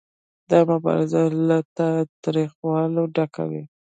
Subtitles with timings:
[0.49, 3.63] دا مبارزه له تاوتریخوالي ډکه وي